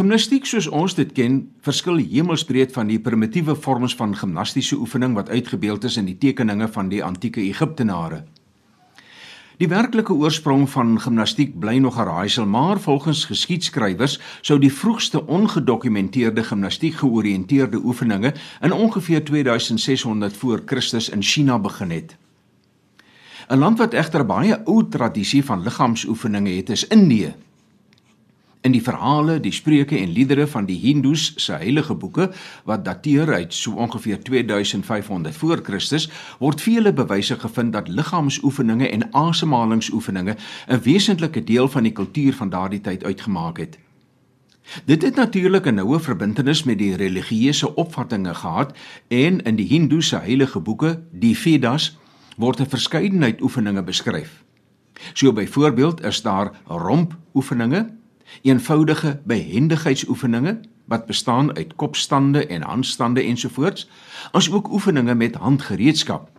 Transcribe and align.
Gimnastiek 0.00 0.46
soos 0.48 0.64
ons 0.72 0.94
dit 0.96 1.10
ken, 1.12 1.34
verskil 1.60 1.98
hemelsbreed 2.08 2.70
van 2.72 2.88
die 2.88 2.96
primitiewe 3.04 3.52
vorms 3.52 3.92
van 3.98 4.14
gimnastiese 4.16 4.78
oefening 4.80 5.12
wat 5.12 5.28
uitgebeeld 5.28 5.82
is 5.84 5.98
in 6.00 6.06
die 6.08 6.14
tekeninge 6.16 6.70
van 6.72 6.88
die 6.88 7.02
antieke 7.04 7.42
Egiptenare. 7.44 8.22
Die 9.60 9.68
werklike 9.68 10.16
oorsprong 10.16 10.64
van 10.72 10.94
gimnastiek 11.04 11.52
bly 11.60 11.76
nog 11.84 11.98
'n 11.98 12.08
raaisel, 12.08 12.46
maar 12.46 12.80
volgens 12.80 13.26
geskiedskrywers 13.28 14.16
sou 14.40 14.58
die 14.58 14.72
vroegste 14.72 15.26
ongedokumenteerde 15.26 16.44
gimnastiek 16.44 16.94
georiënteerde 16.94 17.76
oefeninge 17.84 18.32
in 18.60 18.72
ongeveer 18.72 19.24
2600 19.24 20.36
voor 20.36 20.62
Christus 20.64 21.08
in 21.08 21.22
China 21.22 21.58
begin 21.58 21.90
het. 21.90 22.16
'n 23.50 23.58
Land 23.58 23.78
wat 23.78 23.92
egter 23.92 24.26
baie 24.26 24.64
ou 24.64 24.88
tradisie 24.88 25.44
van 25.44 25.62
liggaamsoefeninge 25.62 26.56
het, 26.56 26.70
is 26.70 26.86
Indië. 26.86 27.34
In 28.60 28.74
die 28.74 28.82
verhale, 28.84 29.38
die 29.40 29.54
spreuke 29.56 29.96
en 29.96 30.10
liedere 30.12 30.44
van 30.46 30.66
die 30.68 30.76
Hindus 30.76 31.30
se 31.40 31.54
heilige 31.56 31.94
boeke 31.96 32.26
wat 32.68 32.84
dateer 32.84 33.32
uit 33.32 33.54
so 33.56 33.72
ongeveer 33.80 34.18
2500 34.20 35.36
voor 35.36 35.62
Christus, 35.64 36.10
word 36.38 36.60
vele 36.60 36.92
bewyse 36.92 37.38
gevind 37.40 37.72
dat 37.72 37.88
liggaamsoefeninge 37.88 38.88
en 38.88 39.06
asemhalingsoefeninge 39.16 40.36
'n 40.68 40.80
wesentlike 40.84 41.44
deel 41.44 41.68
van 41.68 41.82
die 41.82 41.92
kultuur 41.92 42.34
van 42.34 42.50
daardie 42.50 42.80
tyd 42.80 43.04
uitgemaak 43.04 43.58
het. 43.58 43.78
Dit 44.84 45.02
het 45.02 45.16
natuurlik 45.16 45.66
'n 45.66 45.74
noue 45.74 46.00
verbintenis 46.00 46.62
met 46.64 46.78
die 46.78 46.96
religieuse 46.96 47.74
opvattinge 47.74 48.34
gehad 48.34 48.76
en 49.08 49.40
in 49.42 49.56
die 49.56 49.66
Hindu 49.66 50.02
se 50.02 50.16
heilige 50.16 50.60
boeke, 50.60 51.00
die 51.12 51.38
Vedas, 51.38 51.96
word 52.36 52.60
'n 52.60 52.68
verskeidenheid 52.68 53.40
oefeninge 53.40 53.82
beskryf. 53.82 54.44
So 55.12 55.32
byvoorbeeld 55.32 56.04
is 56.04 56.22
daar 56.22 56.52
rompoefeninge 56.66 57.98
eenvoudige 58.42 59.20
behendigheidsoefeninge 59.24 60.60
wat 60.90 61.06
bestaan 61.06 61.56
uit 61.56 61.74
kopstande 61.76 62.46
en 62.46 62.62
handstande 62.62 63.22
ensovoorts, 63.22 63.88
asook 64.32 64.72
oefeninge 64.72 65.14
met 65.14 65.34
handgereedskap. 65.34 66.30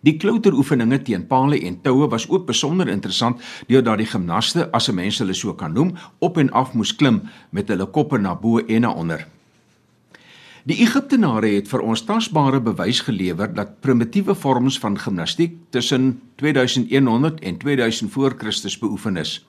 Die 0.00 0.16
klouteroefeninge 0.16 1.00
teen 1.02 1.24
pale 1.26 1.58
en 1.66 1.80
toue 1.82 2.06
was 2.08 2.28
ook 2.28 2.46
besonder 2.46 2.88
interessant 2.88 3.40
deurdat 3.66 3.98
die 3.98 4.06
gimnaste, 4.06 4.68
as 4.70 4.88
'n 4.88 4.94
mens 4.94 5.18
hulle 5.18 5.34
so 5.34 5.54
kan 5.54 5.72
noem, 5.72 5.96
op 6.18 6.38
en 6.38 6.50
af 6.50 6.74
moes 6.74 6.96
klim 6.96 7.22
met 7.50 7.68
hulle 7.68 7.86
koppe 7.86 8.18
na 8.18 8.34
bo 8.34 8.58
en 8.58 8.80
na 8.80 8.90
onder. 8.90 9.26
Die 10.68 10.82
Egiptenare 10.84 11.48
het 11.48 11.68
vir 11.68 11.80
ons 11.80 12.02
tasbare 12.04 12.60
bewys 12.60 13.00
gelewer 13.00 13.54
dat 13.54 13.80
primitiewe 13.80 14.34
vorms 14.34 14.78
van 14.78 14.98
gimnastiek 14.98 15.54
tussen 15.70 16.20
2100 16.36 17.40
en 17.40 17.56
2000 17.56 18.12
voor 18.12 18.34
Christus 18.38 18.78
beoefen 18.78 19.16
is. 19.16 19.46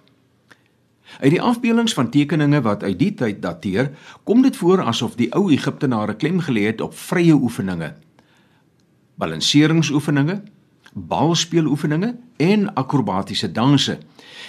Uit 1.19 1.31
die 1.31 1.41
afbeeldings 1.41 1.93
van 1.93 2.09
tekeninge 2.09 2.61
wat 2.61 2.83
uit 2.83 2.99
die 2.99 3.13
tyd 3.13 3.41
dateer, 3.41 3.91
kom 4.23 4.41
dit 4.41 4.55
voor 4.57 4.83
asof 4.85 5.17
die 5.19 5.31
ou 5.33 5.49
Egiptenare 5.51 6.15
klem 6.15 6.39
gelê 6.45 6.69
het 6.69 6.81
op 6.81 6.93
vrye 6.93 7.33
oefeninge. 7.33 7.93
Balanseringsoefeninge, 9.19 10.41
balspeeloefeninge 10.93 12.15
en 12.37 12.73
akrobatiese 12.73 13.51
danse. 13.51 13.97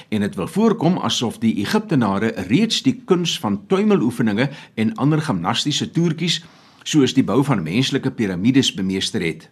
En 0.09 0.21
dit 0.21 0.35
wil 0.35 0.49
voorkom 0.49 0.99
asof 0.99 1.39
die 1.39 1.55
Egiptenare 1.65 2.33
reeds 2.49 2.83
die 2.83 3.03
kuns 3.05 3.39
van 3.41 3.67
tuimeloefeninge 3.67 4.51
en 4.75 4.95
ander 4.95 5.23
gimnastiese 5.23 5.91
toertjies 5.91 6.43
soos 6.83 7.15
die 7.15 7.25
bou 7.25 7.43
van 7.45 7.63
menslike 7.63 8.11
piramides 8.11 8.73
bemeester 8.75 9.23
het. 9.23 9.51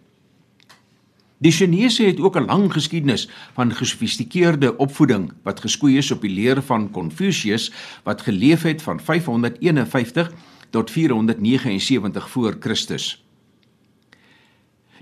Die 1.39 1.53
Chinese 1.53 2.03
het 2.03 2.21
ook 2.21 2.37
'n 2.37 2.45
lang 2.45 2.73
geskiedenis 2.73 3.29
van 3.53 3.75
gesofistikeerde 3.75 4.77
opvoeding 4.77 5.33
wat 5.43 5.61
geskoei 5.61 5.97
is 5.97 6.11
op 6.11 6.21
die 6.21 6.31
leer 6.31 6.63
van 6.63 6.91
Confucius 6.91 7.73
wat 8.03 8.23
geleef 8.23 8.63
het 8.63 8.83
van 8.83 9.01
551 9.01 10.33
tot 10.71 10.91
479 10.91 12.31
voor 12.31 12.57
Christus. 12.61 13.25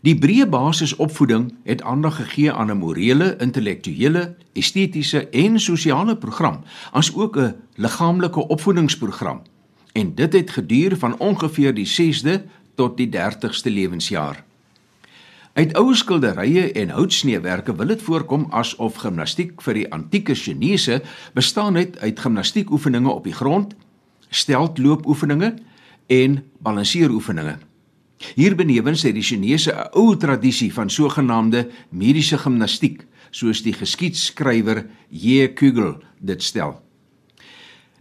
Die 0.03 0.19
breë 0.19 0.47
basisopvoeding 0.47 1.55
het 1.65 1.83
aandag 1.83 2.17
gegee 2.17 2.53
aan 2.53 2.71
'n 2.71 2.79
morele, 2.79 3.37
intellektuele, 3.39 4.37
estetiese 4.53 5.29
en 5.29 5.61
sosiale 5.61 6.17
program, 6.17 6.65
asook 6.93 7.37
'n 7.37 7.55
liggaamlike 7.75 8.49
opvoedingsprogram. 8.49 9.43
En 9.93 10.15
dit 10.15 10.33
het 10.33 10.51
geduur 10.51 10.97
van 10.97 11.19
ongeveer 11.19 11.75
die 11.75 11.87
6de 11.87 12.45
tot 12.75 12.97
die 12.97 13.09
30ste 13.09 13.71
lewensjaar. 13.71 14.46
Uit 15.57 15.71
ou 15.81 15.95
skilderye 15.97 16.67
en 16.77 16.91
houtsneewerke 16.93 17.73
wil 17.79 17.89
dit 17.89 18.03
voorkom 18.05 18.43
asof 18.53 18.99
gimnastiek 19.01 19.63
vir 19.65 19.79
die 19.79 19.87
antieke 19.89 20.35
Chinese 20.37 20.99
bestaan 21.33 21.79
het 21.81 21.97
uit 22.03 22.21
gimnastiekoefeninge 22.21 23.09
op 23.09 23.25
die 23.25 23.33
grond, 23.33 23.73
steltloopoefeninge 24.29 25.55
en 26.13 26.37
balanseeroefeninge. 26.61 27.57
Hier 28.37 28.57
benewens 28.57 29.07
het 29.09 29.17
die 29.17 29.25
Chinese 29.25 29.73
'n 29.73 29.97
ou 29.97 30.17
tradisie 30.17 30.73
van 30.73 30.91
sogenaamde 30.91 31.71
mediese 31.89 32.37
gimnastiek, 32.39 33.07
soos 33.31 33.63
die 33.63 33.73
geskiedskrywer 33.73 34.85
Ye 35.09 35.49
Kugel 35.49 36.03
dit 36.21 36.43
stel. 36.43 36.83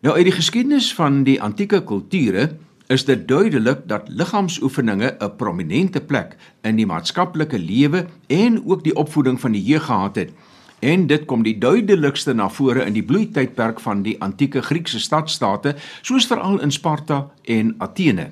Nou 0.01 0.15
uit 0.15 0.25
die 0.25 0.35
geskiedenis 0.35 0.93
van 0.93 1.23
die 1.23 1.41
antieke 1.41 1.83
kulture 1.83 2.57
is 2.87 3.05
dit 3.05 3.27
duidelik 3.27 3.87
dat 3.89 4.09
liggaamsoefeninge 4.09 5.17
'n 5.19 5.35
prominente 5.37 6.01
plek 6.01 6.35
in 6.61 6.75
die 6.75 6.85
maatskaplike 6.85 7.59
lewe 7.59 8.05
en 8.27 8.65
ook 8.65 8.83
die 8.83 8.95
opvoeding 8.95 9.39
van 9.39 9.51
die 9.51 9.63
jeug 9.63 9.85
gehad 9.85 10.15
het. 10.15 10.31
En 10.79 11.07
dit 11.07 11.25
kom 11.25 11.43
die 11.43 11.57
duidelikste 11.57 12.33
na 12.33 12.49
vore 12.49 12.85
in 12.85 12.93
die 12.93 13.03
bloeitydperk 13.03 13.79
van 13.79 14.01
die 14.01 14.21
antieke 14.21 14.61
Griekse 14.61 14.99
stadstaate, 14.99 15.75
soos 16.01 16.27
veral 16.27 16.59
in 16.59 16.71
Sparta 16.71 17.31
en 17.43 17.75
Athene. 17.77 18.31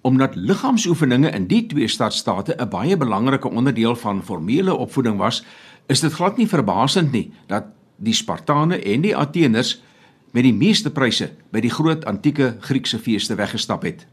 Omdat 0.00 0.34
liggaamsoefeninge 0.34 1.30
in 1.30 1.46
die 1.46 1.66
twee 1.66 1.88
stadstaate 1.88 2.54
'n 2.58 2.68
baie 2.68 2.96
belangrike 2.96 3.50
onderdeel 3.50 3.96
van 3.96 4.22
formele 4.22 4.74
opvoeding 4.74 5.18
was, 5.18 5.44
is 5.86 6.00
dit 6.00 6.12
glad 6.12 6.36
nie 6.36 6.48
verbasend 6.48 7.12
nie 7.12 7.32
dat 7.46 7.64
die 7.96 8.14
Spartane 8.14 8.78
en 8.78 9.00
die 9.00 9.16
Atheners 9.16 9.82
met 10.32 10.42
die 10.42 10.54
meeste 10.54 10.90
pryse 10.90 11.30
by 11.52 11.60
die 11.60 11.70
groot 11.70 12.04
antieke 12.08 12.56
Griekse 12.60 12.98
feeste 12.98 13.36
weggestap 13.38 13.84
het. 13.86 14.06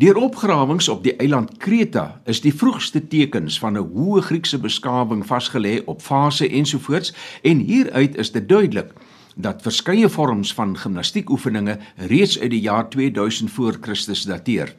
Deur 0.00 0.16
opgrawings 0.16 0.88
op 0.88 1.02
die 1.04 1.16
eiland 1.20 1.58
Kreta 1.60 2.22
is 2.24 2.40
die 2.40 2.54
vroegste 2.54 3.02
tekens 3.12 3.58
van 3.60 3.76
'n 3.76 3.90
hoë 3.92 4.22
Griekse 4.22 4.58
beskawing 4.58 5.26
vasgelê 5.26 5.82
op 5.84 6.00
fase 6.00 6.48
ensovoorts 6.48 7.12
en 7.42 7.58
hieruit 7.58 8.16
is 8.16 8.32
dit 8.32 8.48
duidelik 8.48 8.92
dat 9.36 9.62
verskeie 9.62 10.08
vorms 10.08 10.54
van 10.54 10.78
gimnastiekoefeninge 10.78 11.78
reeds 11.96 12.40
uit 12.40 12.50
die 12.50 12.60
jaar 12.60 12.88
2000 12.88 13.50
voor 13.50 13.76
Christus 13.80 14.22
dateer. 14.22 14.74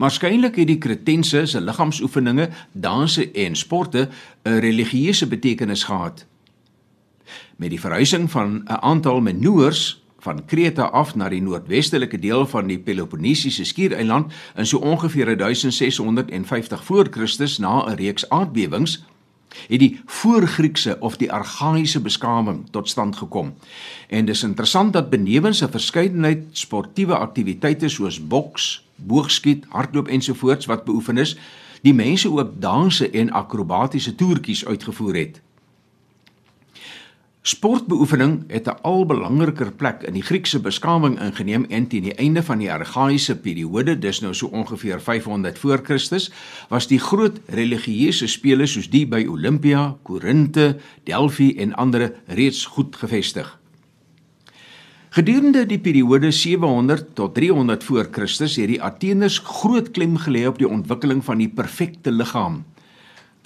Waarskynlik 0.00 0.56
het 0.56 0.66
die 0.66 0.78
Kretense 0.78 1.46
se 1.46 1.60
liggaamsoefeninge, 1.60 2.48
danse 2.72 3.30
en 3.30 3.56
sporte 3.56 4.08
'n 4.44 4.58
religieuse 4.58 5.26
betekenis 5.26 5.84
gehad. 5.84 6.26
Met 7.56 7.70
die 7.70 7.80
verhuising 7.80 8.30
van 8.30 8.62
'n 8.64 8.80
aantal 8.80 9.20
menoors 9.20 10.02
van 10.18 10.44
Kreta 10.44 10.82
af 10.82 11.14
na 11.14 11.28
die 11.28 11.42
noordwestelike 11.42 12.18
deel 12.18 12.46
van 12.46 12.66
die 12.66 12.78
Peloponnesiese 12.78 13.64
skiereiland 13.64 14.32
in 14.56 14.66
so 14.66 14.78
ongeveer 14.78 15.36
1650 15.36 16.84
voor 16.84 17.06
Christus 17.10 17.58
na 17.58 17.84
'n 17.86 17.96
reeks 17.96 18.28
aardbewings 18.28 19.04
het 19.68 19.78
die 19.78 20.00
voorgriekse 20.06 20.96
of 21.00 21.16
die 21.16 21.32
argaïese 21.32 22.00
beskawing 22.00 22.64
tot 22.70 22.88
stand 22.88 23.16
gekom. 23.16 23.54
En 24.08 24.24
dis 24.24 24.42
interessant 24.42 24.92
dat 24.92 25.10
benewens 25.10 25.62
'n 25.62 25.70
verskeidenheid 25.70 26.44
sportiewe 26.52 27.16
aktiwiteite 27.16 27.88
soos 27.88 28.26
boks, 28.26 28.86
boogskiet, 28.96 29.64
hardloop 29.68 30.08
ensovoorts 30.08 30.66
wat 30.66 30.84
beoefen 30.84 31.18
is, 31.18 31.36
die 31.82 31.94
mense 31.94 32.30
ook 32.30 32.60
danse 32.60 33.10
en 33.10 33.30
akrobatiese 33.30 34.14
toertjies 34.14 34.66
uitgevoer 34.66 35.14
het. 35.14 35.40
Sportbeoefening 37.42 38.44
het 38.52 38.66
'n 38.68 38.76
al 38.82 39.06
belangriker 39.06 39.72
plek 39.72 40.02
in 40.02 40.12
die 40.12 40.22
Griekse 40.22 40.60
beskawing 40.60 41.20
ingeneem 41.20 41.64
en 41.64 41.86
teen 41.86 42.02
die 42.02 42.14
einde 42.14 42.42
van 42.42 42.58
die 42.58 42.72
argaïese 42.72 43.36
periode, 43.40 43.98
dis 43.98 44.20
nou 44.20 44.34
so 44.34 44.46
ongeveer 44.46 45.00
500 45.00 45.58
voor 45.58 45.80
Christus, 45.82 46.30
was 46.68 46.86
die 46.86 46.98
groot 46.98 47.40
religieuse 47.46 48.26
spele 48.26 48.66
soos 48.66 48.90
die 48.90 49.06
by 49.06 49.26
Olimpia, 49.28 49.96
Korinte, 50.02 50.76
Delphi 51.04 51.56
en 51.56 51.74
ander 51.74 52.12
reeds 52.26 52.64
goed 52.64 52.96
gevestig. 52.96 53.58
Gedurende 55.10 55.66
die 55.66 55.78
periode 55.78 56.30
700 56.30 57.14
tot 57.14 57.34
300 57.34 57.84
voor 57.84 58.08
Christus 58.10 58.56
het 58.56 58.68
die 58.68 58.82
Atheners 58.82 59.38
groot 59.38 59.90
klem 59.90 60.18
gelê 60.18 60.46
op 60.46 60.58
die 60.58 60.68
ontwikkeling 60.68 61.24
van 61.24 61.38
die 61.38 61.48
perfekte 61.48 62.12
liggaam 62.12 62.64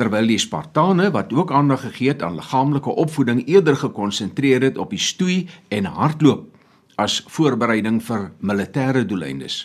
terwyl 0.00 0.26
die 0.26 0.40
Spartane 0.42 1.10
wat 1.14 1.32
ook 1.32 1.52
aandag 1.52 1.84
gegee 1.86 2.14
het 2.14 2.22
aan 2.22 2.38
liggaamlike 2.40 2.90
opvoeding 2.90 3.44
eerder 3.46 3.76
gekonsentreer 3.76 4.62
het 4.62 4.78
op 4.78 4.90
die 4.90 5.02
stoei 5.02 5.46
en 5.68 5.84
hardloop 5.84 6.50
as 6.96 7.22
voorbereiding 7.26 8.00
vir 8.02 8.30
militêre 8.40 9.04
doeleindes. 9.06 9.64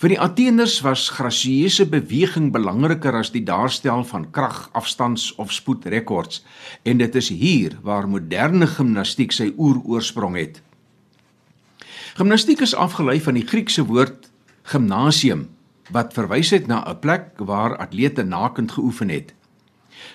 Vir 0.00 0.10
die 0.10 0.20
Ateners 0.20 0.80
was 0.84 1.06
grasieuse 1.14 1.86
beweging 1.88 2.50
belangriker 2.52 3.14
as 3.16 3.30
die 3.32 3.44
daarstel 3.46 4.02
van 4.04 4.26
krag, 4.34 4.68
afstands 4.74 5.30
of 5.40 5.52
spoedrekords 5.54 6.42
en 6.84 6.98
dit 6.98 7.14
is 7.14 7.30
hier 7.30 7.78
waar 7.82 8.08
moderne 8.10 8.66
gimnastiek 8.66 9.32
sy 9.32 9.52
oeroorsprong 9.56 10.36
het. 10.36 10.60
Gimnastiek 12.18 12.60
is 12.66 12.74
afgelei 12.74 13.20
van 13.22 13.38
die 13.38 13.46
Griekse 13.46 13.86
woord 13.86 14.28
gymnasium 14.70 15.48
wat 15.90 16.12
verwys 16.12 16.50
het 16.50 16.66
na 16.66 16.84
'n 16.88 16.98
plek 16.98 17.24
waar 17.36 17.76
atlete 17.76 18.22
nakend 18.22 18.72
geoefen 18.72 19.08
het. 19.08 19.34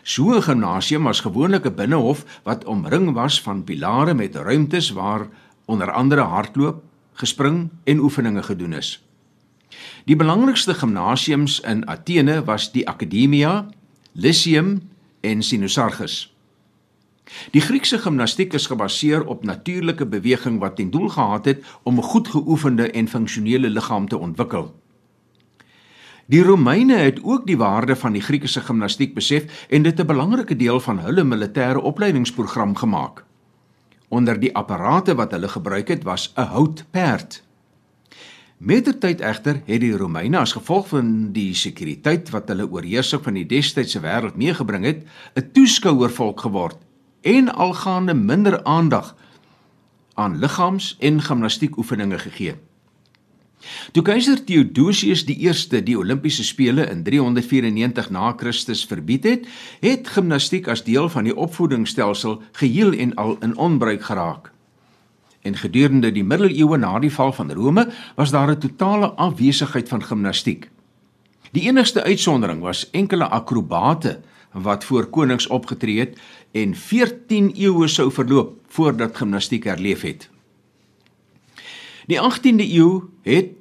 So 0.03 0.35
'n 0.35 0.41
gimnasium 0.41 1.03
was 1.03 1.19
gewoonlik 1.19 1.65
'n 1.65 1.75
binnehof 1.75 2.41
wat 2.43 2.65
omring 2.65 3.13
was 3.13 3.41
van 3.41 3.63
pilare 3.63 4.13
met 4.13 4.35
ruimtes 4.35 4.89
waar 4.89 5.27
onder 5.65 5.91
andere 5.91 6.21
hardloop, 6.21 6.83
gespring 7.13 7.69
en 7.83 7.99
oefeninge 7.99 8.43
gedoen 8.43 8.73
is. 8.73 9.03
Die 10.05 10.15
belangrikste 10.15 10.73
gimnasiums 10.73 11.59
in 11.59 11.87
Athene 11.87 12.43
was 12.43 12.71
die 12.71 12.87
Academia, 12.87 13.69
Lyceum 14.11 14.89
en 15.21 15.43
Synosargus. 15.43 16.35
Die 17.51 17.61
Griekse 17.61 17.99
gimnastiek 17.99 18.53
is 18.53 18.65
gebaseer 18.65 19.25
op 19.25 19.43
natuurlike 19.43 20.05
beweging 20.05 20.59
wat 20.59 20.75
ten 20.75 20.89
doel 20.91 21.09
gehad 21.09 21.45
het 21.45 21.63
om 21.83 21.97
'n 21.97 22.03
goed 22.03 22.27
geoefende 22.27 22.91
en 22.91 23.07
funksionele 23.07 23.69
liggaam 23.69 24.07
te 24.07 24.17
ontwikkel. 24.17 24.75
Die 26.29 26.43
Romeine 26.43 26.93
het 26.93 27.23
ook 27.23 27.47
die 27.47 27.57
waarde 27.57 27.95
van 27.95 28.13
die 28.13 28.21
Griekse 28.21 28.61
gimnastiek 28.61 29.15
besef 29.15 29.65
en 29.69 29.81
dit 29.81 29.99
'n 29.99 30.05
belangrike 30.05 30.55
deel 30.55 30.79
van 30.79 30.99
hulle 30.99 31.23
militêre 31.23 31.81
opleidingsprogram 31.81 32.75
gemaak. 32.75 33.23
Onder 34.07 34.39
die 34.39 34.55
apparate 34.55 35.15
wat 35.15 35.31
hulle 35.31 35.47
gebruik 35.47 35.87
het, 35.87 36.03
was 36.03 36.33
'n 36.35 36.41
houtperd. 36.41 37.43
Mettertyd 38.57 39.21
egter 39.21 39.61
het 39.65 39.79
die 39.79 39.97
Romeine 39.97 40.37
as 40.37 40.51
gevolg 40.51 40.87
van 40.87 41.31
die 41.31 41.53
sekuriteit 41.53 42.29
wat 42.29 42.47
hulle 42.47 42.71
oorheersing 42.71 43.23
van 43.23 43.33
die 43.33 43.45
destydse 43.45 43.99
wêreld 43.99 44.35
meegebring 44.35 44.85
het, 44.85 45.07
'n 45.33 45.49
toeskouervolk 45.51 46.39
geword 46.39 46.77
en 47.21 47.53
algaande 47.53 48.13
minder 48.13 48.63
aandag 48.63 49.15
aan 50.13 50.39
liggaams- 50.39 50.95
en 50.99 51.21
gimnastiekoefeninge 51.21 52.19
gegee. 52.19 52.55
Toe 53.91 54.03
keiser 54.03 54.45
Theodosius 54.45 55.25
die 55.25 55.37
1ste 55.47 55.83
die 55.83 55.97
Olimpiese 55.97 56.43
spele 56.43 56.85
in 56.89 57.03
394 57.03 58.09
na 58.09 58.33
Christus 58.37 58.85
verbied 58.85 59.23
het, 59.23 59.49
het 59.81 60.07
gimnastiek 60.07 60.67
as 60.67 60.83
deel 60.83 61.09
van 61.09 61.23
die 61.23 61.35
opvoedingsstelsel 61.35 62.41
geheel 62.51 62.93
en 62.93 63.15
al 63.15 63.37
in 63.41 63.57
onbruik 63.57 64.03
geraak 64.03 64.51
en 65.41 65.57
gedurende 65.57 66.11
die 66.11 66.23
middeleeue 66.23 66.77
na 66.77 66.97
die 66.99 67.11
val 67.13 67.31
van 67.35 67.51
Rome 67.55 67.87
was 68.15 68.31
daar 68.31 68.51
'n 68.51 68.59
totale 68.59 69.07
afwesigheid 69.15 69.89
van 69.89 70.03
gimnastiek. 70.03 70.69
Die 71.51 71.67
enigste 71.67 72.03
uitsondering 72.03 72.61
was 72.61 72.89
enkele 72.91 73.27
akrobate 73.27 74.19
wat 74.51 74.83
voor 74.83 75.09
konings 75.09 75.47
opgetree 75.47 75.99
het 75.99 76.19
en 76.51 76.75
14 76.75 77.51
eeue 77.55 77.87
sou 77.87 78.11
verloop 78.11 78.57
voordat 78.67 79.17
gimnastiek 79.17 79.63
herleef 79.63 80.01
het. 80.01 80.29
Die 82.09 82.17
18de 82.17 82.65
eeu 82.65 83.03
het 83.21 83.51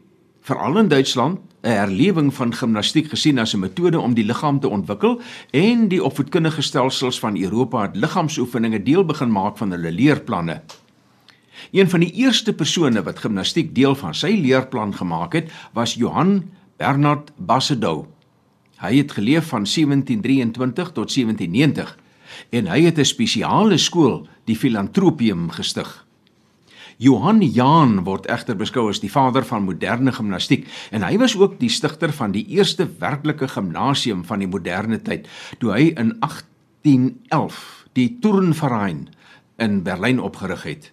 veral 0.41 0.79
in 0.79 0.89
Duitsland 0.89 1.41
'n 1.63 1.69
herlewing 1.69 2.35
van 2.35 2.55
gimnastiek 2.55 3.09
gesien 3.09 3.39
as 3.39 3.53
'n 3.55 3.59
metode 3.59 4.01
om 4.01 4.15
die 4.15 4.25
liggaam 4.25 4.61
te 4.61 4.69
ontwikkel 4.69 5.21
en 5.51 5.89
die 5.89 6.05
opvoedkundige 6.05 6.63
stelsels 6.63 7.19
van 7.19 7.37
Europa 7.37 7.83
het 7.83 7.97
liggaamsoefeninge 7.97 8.83
deel 8.83 9.05
begin 9.05 9.33
maak 9.33 9.57
van 9.57 9.71
hulle 9.71 9.93
leerplanne. 9.93 10.63
Een 11.71 11.89
van 11.89 12.01
die 12.01 12.13
eerste 12.13 12.53
persone 12.53 13.03
wat 13.03 13.19
gimnastiek 13.19 13.75
deel 13.75 13.95
van 13.95 14.15
sy 14.15 14.41
leerplan 14.41 14.95
gemaak 14.95 15.33
het, 15.33 15.53
was 15.73 15.95
Johann 15.95 16.51
Bernhard 16.77 17.33
Basedow. 17.37 18.07
Hy 18.77 18.97
het 18.97 19.13
geleef 19.13 19.49
van 19.49 19.65
1723 19.65 20.93
tot 20.93 21.13
1790 21.13 21.99
en 22.51 22.67
hy 22.67 22.83
het 22.83 22.99
'n 22.99 23.05
spesiale 23.05 23.77
skool, 23.77 24.27
die 24.45 24.57
Philanthropium, 24.57 25.51
gestig. 25.51 26.08
Johann 26.99 27.43
Jahn 27.47 28.01
word 28.03 28.27
egter 28.27 28.57
beskou 28.59 28.89
as 28.91 28.99
die 28.99 29.11
vader 29.13 29.45
van 29.47 29.63
moderne 29.63 30.11
gimnastiek 30.11 30.65
en 30.91 31.05
hy 31.07 31.15
was 31.23 31.37
ook 31.39 31.55
die 31.61 31.71
stigter 31.71 32.11
van 32.11 32.35
die 32.35 32.43
eerste 32.57 32.89
werklike 32.99 33.47
gimnasium 33.53 34.25
van 34.27 34.43
die 34.43 34.51
moderne 34.51 34.99
tyd 35.07 35.29
toe 35.63 35.71
hy 35.77 35.85
in 35.95 36.17
1811 36.19 37.61
die 37.95 38.09
Turnverein 38.19 39.07
in 39.63 39.83
Berlyn 39.87 40.19
opgerig 40.19 40.67
het. 40.67 40.91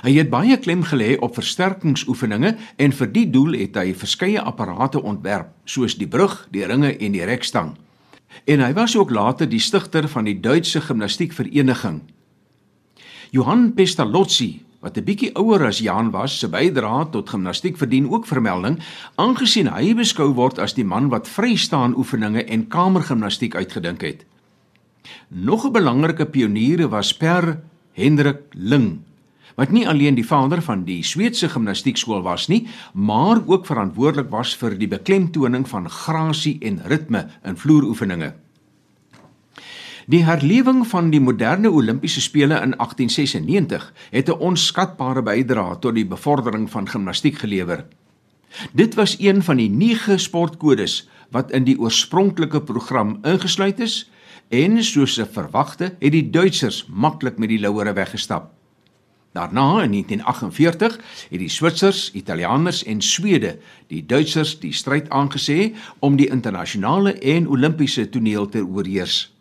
Hy 0.00 0.16
het 0.16 0.32
baie 0.32 0.56
klem 0.58 0.82
gelê 0.88 1.12
op 1.20 1.36
versterkingsoefeninge 1.36 2.56
en 2.80 2.96
vir 2.96 3.12
die 3.12 3.28
doel 3.30 3.60
het 3.60 3.76
hy 3.78 3.92
verskeie 3.92 4.40
apparate 4.40 5.02
ontwerp, 5.04 5.52
soos 5.68 5.94
die 6.00 6.08
brug, 6.08 6.40
die 6.56 6.64
ringe 6.66 6.96
en 6.96 7.14
die 7.14 7.24
rekstang. 7.28 7.74
En 8.48 8.64
hy 8.64 8.72
was 8.74 8.96
ook 8.96 9.12
later 9.12 9.46
die 9.46 9.62
stigter 9.62 10.08
van 10.08 10.26
die 10.26 10.40
Duitse 10.40 10.80
gimnastiekvereniging. 10.82 12.00
Johann 13.30 13.74
Pestalozzi, 13.76 14.64
wat 14.84 14.98
'n 14.98 15.04
bietjie 15.04 15.32
ouer 15.34 15.64
as 15.66 15.78
Jan 15.80 16.10
was, 16.10 16.38
se 16.38 16.48
bydrae 16.48 17.08
tot 17.10 17.30
gimnastiek 17.30 17.76
verdien 17.76 18.10
ook 18.10 18.26
vermelding, 18.26 18.78
aangesien 19.16 19.72
hy 19.72 19.94
beskou 19.94 20.34
word 20.34 20.58
as 20.58 20.74
die 20.74 20.84
man 20.84 21.08
wat 21.08 21.28
vrystaan 21.28 21.96
oefeninge 21.96 22.44
en 22.44 22.68
kamergimnastiek 22.68 23.54
uitgedink 23.54 24.00
het. 24.00 24.24
Nog 25.28 25.64
'n 25.64 25.72
belangrike 25.72 26.26
pionier 26.26 26.88
was 26.88 27.16
Per 27.16 27.60
Hendrik 27.92 28.40
Ling 28.52 29.00
wat 29.56 29.70
nie 29.70 29.88
alleen 29.88 30.14
die 30.14 30.26
vader 30.26 30.62
van 30.62 30.84
die 30.84 31.02
Sweedse 31.02 31.48
gimnastiekskool 31.48 32.22
was 32.22 32.48
nie, 32.48 32.66
maar 32.92 33.38
ook 33.46 33.66
verantwoordelik 33.66 34.30
was 34.30 34.56
vir 34.56 34.74
die 34.78 34.88
beklemtoning 34.88 35.68
van 35.68 35.88
grasie 35.88 36.58
en 36.60 36.82
ritme 36.90 37.28
in 37.44 37.56
vloeroefeninge. 37.56 38.34
Die 40.06 40.24
herlewing 40.24 40.82
van 40.86 41.08
die 41.10 41.20
moderne 41.20 41.70
Olimpiese 41.72 42.20
spele 42.20 42.58
in 42.60 42.76
1896 42.76 43.92
het 44.10 44.28
'n 44.28 44.38
onskatbare 44.38 45.22
bydrae 45.22 45.78
tot 45.78 45.94
die 45.94 46.06
bevordering 46.06 46.70
van 46.70 46.88
gimnastiek 46.88 47.38
gelewer. 47.38 47.86
Dit 48.72 48.94
was 48.94 49.16
een 49.18 49.42
van 49.42 49.56
die 49.56 49.70
9 49.70 50.20
sportkodes 50.20 51.08
wat 51.30 51.50
in 51.50 51.64
die 51.64 51.78
oorspronklike 51.78 52.62
program 52.62 53.18
ingesluit 53.22 53.80
is 53.80 54.10
en 54.48 54.84
soos 54.84 55.14
se 55.14 55.26
verwagte 55.26 55.96
het 55.98 56.12
die 56.12 56.30
Duitsers 56.30 56.86
maklik 56.88 57.38
met 57.38 57.48
die 57.48 57.58
lauwere 57.58 57.92
weggestap. 57.92 58.52
Daarna 59.32 59.82
in 59.82 59.90
1948 59.90 60.96
het 61.30 61.38
die 61.38 61.48
Switsers, 61.48 62.12
Italianers 62.12 62.84
en 62.84 63.00
Swede 63.00 63.58
die 63.86 64.06
Duitsers 64.06 64.60
die 64.60 64.72
stryd 64.72 65.08
aangesê 65.08 65.74
om 65.98 66.16
die 66.16 66.28
internasionale 66.28 67.18
en 67.18 67.48
Olimpiese 67.48 68.08
toneel 68.08 68.48
te 68.48 68.66
oorheers. 68.66 69.33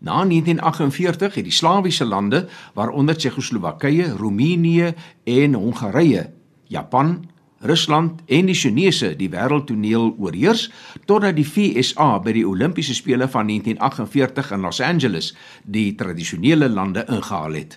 Na 0.00 0.24
1948 0.24 1.34
het 1.34 1.44
die 1.44 1.52
Slawiese 1.52 2.04
lande, 2.04 2.46
waaronder 2.74 3.16
Tsjechoslowakye, 3.16 4.08
Roemenië 4.16 4.94
en 5.24 5.54
Hongarye, 5.54 6.30
Japan, 6.66 7.28
Rusland 7.60 8.20
en 8.26 8.46
die 8.48 8.54
Chinese 8.56 9.10
die 9.20 9.28
wêreldtoneel 9.28 10.14
oorheers 10.16 10.70
totdat 11.04 11.36
die 11.36 11.44
VSA 11.44 12.14
by 12.24 12.32
die 12.32 12.46
Olimpiese 12.48 12.96
spele 12.96 13.28
van 13.28 13.50
1948 13.52 14.54
in 14.56 14.64
Los 14.64 14.80
Angeles 14.80 15.34
die 15.68 15.90
tradisionele 15.94 16.70
lande 16.72 17.04
ingehaal 17.04 17.58
het. 17.60 17.76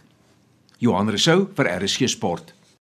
Johan 0.80 1.12
Rousseau 1.12 1.50
vir 1.56 1.68
RSG 1.76 2.08
Sport. 2.08 2.54